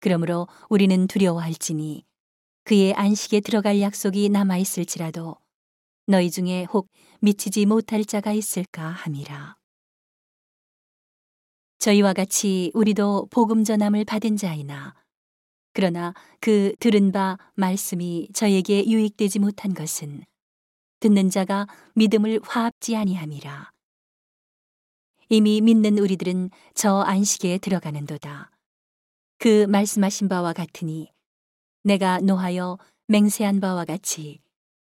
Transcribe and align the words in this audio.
그러므로 0.00 0.48
우리는 0.68 1.06
두려워할지니 1.06 2.04
그의 2.64 2.94
안식에 2.94 3.40
들어갈 3.40 3.80
약속이 3.80 4.28
남아 4.30 4.58
있을지라도 4.58 5.36
너희 6.06 6.30
중에 6.30 6.64
혹 6.64 6.88
미치지 7.20 7.66
못할 7.66 8.04
자가 8.04 8.32
있을까 8.32 8.88
함이라. 8.88 9.56
저희와 11.78 12.12
같이 12.12 12.70
우리도 12.74 13.28
복음 13.30 13.64
전함을 13.64 14.04
받은 14.04 14.36
자이나 14.36 14.94
그러나 15.72 16.14
그 16.40 16.74
들은 16.80 17.12
바 17.12 17.38
말씀이 17.54 18.28
저에게 18.34 18.86
유익되지 18.86 19.38
못한 19.38 19.72
것은 19.72 20.24
듣는 21.00 21.30
자가 21.30 21.66
믿음을 21.94 22.40
화합지 22.42 22.96
아니함이라. 22.96 23.70
이미 25.30 25.60
믿는 25.60 25.98
우리들은 25.98 26.50
저 26.74 27.00
안식에 27.00 27.58
들어가는도다. 27.58 28.50
그 29.40 29.64
말씀하신 29.64 30.28
바와 30.28 30.52
같으니 30.52 31.10
내가 31.82 32.20
노하여 32.20 32.76
맹세한 33.06 33.58
바와 33.60 33.86
같이 33.86 34.38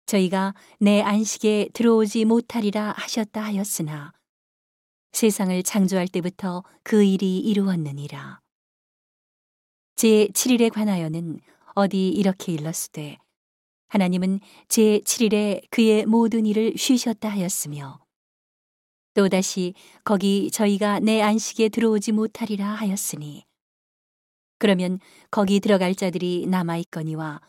저희가 0.04 0.54
내 0.78 1.00
안식에 1.00 1.70
들어오지 1.72 2.26
못하리라 2.26 2.92
하셨다 2.98 3.42
하였으나 3.42 4.12
세상을 5.12 5.62
창조할 5.62 6.06
때부터 6.06 6.64
그 6.82 7.02
일이 7.02 7.38
이루었느니라. 7.38 8.40
제 9.96 10.28
7일에 10.28 10.70
관하여는 10.70 11.40
어디 11.74 12.10
이렇게 12.10 12.52
일렀으되 12.52 13.16
하나님은 13.88 14.40
제 14.68 15.00
7일에 15.00 15.62
그의 15.70 16.04
모든 16.04 16.44
일을 16.44 16.74
쉬셨다 16.76 17.30
하였으며 17.30 18.04
또다시 19.14 19.72
거기 20.04 20.50
저희가 20.50 21.00
내 21.00 21.22
안식에 21.22 21.70
들어오지 21.70 22.12
못하리라 22.12 22.66
하였으니 22.66 23.46
그러면 24.62 25.00
거기 25.32 25.58
들어갈 25.58 25.92
자들이 25.96 26.46
남아 26.46 26.76
있거니와 26.76 27.40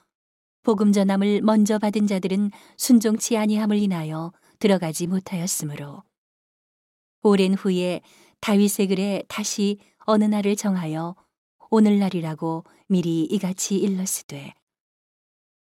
복음 0.64 0.92
전함을 0.92 1.44
먼저 1.44 1.78
받은 1.78 2.08
자들은 2.08 2.50
순종치 2.76 3.38
아니함을 3.38 3.78
인하여 3.78 4.34
들어가지 4.58 5.06
못하였으므로. 5.06 6.02
오랜 7.22 7.54
후에 7.54 8.02
다윗의 8.40 8.88
글에 8.88 9.24
다시 9.28 9.78
어느 10.08 10.24
날을 10.24 10.56
정하여 10.56 11.16
오늘날이라고 11.70 12.64
미리 12.88 13.26
이같이 13.26 13.78
일렀으되 13.78 14.56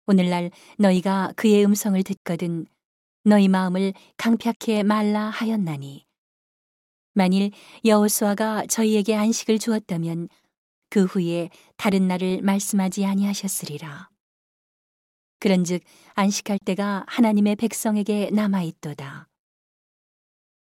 오늘날 0.07 0.51
너희가 0.77 1.33
그의 1.35 1.65
음성을 1.65 2.01
듣거든 2.01 2.65
너희 3.25 3.49
마음을 3.49 3.91
강팍해 4.15 4.83
말라 4.83 5.29
하였나니. 5.29 6.05
만일 7.13 7.51
여호수아가 7.83 8.67
저희에게 8.67 9.15
안식을 9.15 9.59
주었다면 9.59 10.29
그 10.91 11.05
후에 11.05 11.49
다른 11.77 12.07
날을 12.07 12.43
말씀하지 12.43 13.03
아니하셨으리라 13.07 14.09
그런즉 15.39 15.81
안식할 16.13 16.59
때가 16.59 17.05
하나님의 17.07 17.55
백성에게 17.55 18.29
남아 18.31 18.61
있도다 18.61 19.27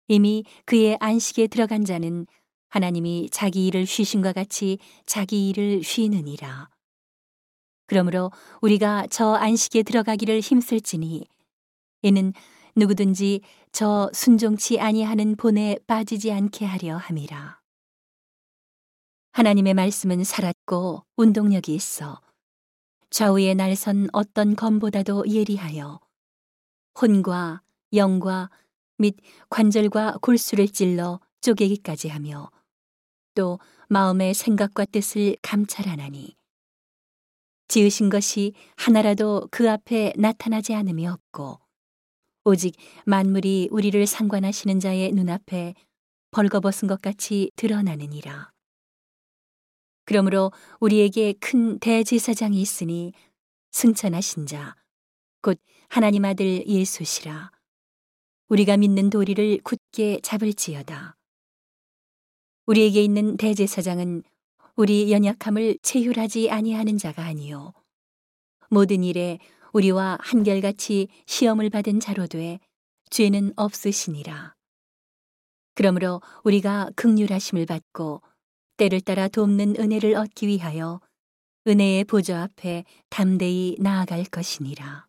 이미 0.07 0.43
그의 0.65 0.97
안식에 0.99 1.47
들어간 1.47 1.85
자는 1.85 2.25
하나님이 2.69 3.29
자기 3.31 3.67
일을 3.67 3.85
쉬신과 3.85 4.33
같이 4.33 4.79
자기 5.05 5.49
일을 5.49 5.83
쉬느니라. 5.83 6.69
그러므로 7.85 8.31
우리가 8.61 9.07
저 9.09 9.33
안식에 9.33 9.83
들어가기를 9.83 10.39
힘쓸지니 10.39 11.25
이는 12.01 12.33
누구든지 12.75 13.41
저 13.71 14.09
순종치 14.13 14.79
아니하는 14.79 15.35
본에 15.35 15.77
빠지지 15.85 16.31
않게 16.31 16.65
하려 16.65 16.97
함이라. 16.97 17.58
하나님의 19.39 19.73
말씀은 19.73 20.25
살았고 20.25 21.05
운동력이 21.15 21.73
있어 21.73 22.19
좌우의 23.09 23.55
날선 23.55 24.09
어떤 24.11 24.53
검보다도 24.53 25.29
예리하여 25.29 26.01
혼과 27.01 27.61
영과 27.93 28.49
및 28.97 29.15
관절과 29.49 30.17
골수를 30.21 30.67
찔러 30.67 31.21
쪼개기까지 31.39 32.09
하며 32.09 32.51
또 33.33 33.59
마음의 33.87 34.33
생각과 34.33 34.83
뜻을 34.83 35.37
감찰하나니 35.41 36.35
지으신 37.69 38.09
것이 38.09 38.51
하나라도 38.75 39.47
그 39.51 39.71
앞에 39.71 40.11
나타나지 40.17 40.75
않음이 40.75 41.07
없고 41.07 41.61
오직 42.43 42.75
만물이 43.05 43.69
우리를 43.71 44.05
상관하시는 44.05 44.81
자의 44.81 45.13
눈앞에 45.13 45.75
벌거벗은 46.31 46.89
것 46.89 47.01
같이 47.01 47.51
드러나느니라. 47.55 48.51
그러므로 50.09 50.51
우리에게 50.79 51.33
큰 51.33 51.77
대제사장이 51.77 52.59
있으니 52.59 53.13
승천하신 53.69 54.47
자, 54.47 54.75
곧 55.43 55.61
하나님 55.87 56.25
아들 56.25 56.67
예수시라. 56.67 57.51
우리가 58.47 58.77
믿는 58.77 59.11
도리를 59.11 59.59
굳게 59.63 60.21
잡을지어다. 60.23 61.15
우리에게 62.65 63.03
있는 63.03 63.37
대제사장은 63.37 64.23
우리 64.75 65.11
연약함을 65.11 65.77
체휼하지 65.83 66.49
아니하는 66.49 66.97
자가 66.97 67.25
아니요 67.25 67.73
모든 68.71 69.03
일에 69.03 69.37
우리와 69.73 70.17
한결같이 70.21 71.07
시험을 71.27 71.69
받은 71.69 71.99
자로 71.99 72.25
돼 72.25 72.59
죄는 73.11 73.53
없으시니라. 73.57 74.55
그러므로 75.75 76.23
우리가 76.43 76.89
극률하심을 76.95 77.67
받고 77.67 78.23
때를 78.79 79.01
따라 79.01 79.27
돕는 79.27 79.75
은혜를 79.77 80.15
얻기 80.15 80.47
위하여 80.47 81.01
은혜의 81.67 82.05
보좌 82.05 82.43
앞에 82.43 82.85
담대히 83.09 83.75
나아갈 83.77 84.23
것이니라. 84.23 85.08